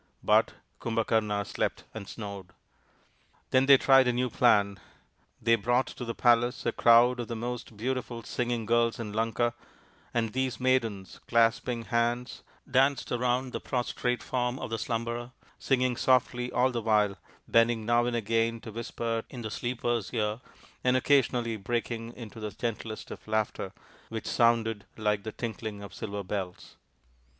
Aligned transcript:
But 0.23 0.53
Kumbhakarna 0.79 1.45
slept 1.45 1.83
and 1.93 2.07
snored. 2.09 2.47
Then 3.51 3.67
they 3.67 3.77
tried 3.77 4.07
a 4.07 4.11
new 4.11 4.31
plan. 4.31 4.79
They 5.39 5.53
brought 5.53 5.85
to 5.85 6.03
the 6.03 6.15
palace 6.15 6.65
a 6.65 6.71
crowd 6.71 7.19
of 7.19 7.27
the 7.27 7.35
most 7.35 7.77
beautiful 7.77 8.23
singing 8.23 8.65
girls 8.65 8.99
in 8.99 9.13
Lanka, 9.13 9.53
and 10.11 10.33
these 10.33 10.59
maidens, 10.59 11.19
clasping 11.27 11.83
hands, 11.83 12.41
danced 12.67 13.11
round 13.11 13.53
the 13.53 13.59
prostrate 13.61 14.23
form 14.23 14.57
of 14.57 14.71
the 14.71 14.79
slumberer, 14.79 15.33
singing 15.59 15.95
softly 15.95 16.51
all 16.51 16.71
the 16.71 16.81
while, 16.81 17.15
bending 17.47 17.85
now 17.85 18.07
and 18.07 18.15
again 18.15 18.59
to 18.61 18.71
whisper 18.71 19.23
in 19.29 19.43
the 19.43 19.51
sleeper's 19.51 20.11
ear, 20.11 20.41
and 20.83 20.97
occasionally 20.97 21.57
breaking 21.57 22.11
into 22.13 22.39
the 22.39 22.49
gentlest 22.49 23.11
of 23.11 23.27
laughter, 23.27 23.71
which 24.09 24.25
sounded 24.25 24.85
like 24.97 25.21
the 25.21 25.31
tinkling 25.31 25.83
of 25.83 25.93
silver 25.93 26.23
bells. 26.23 26.75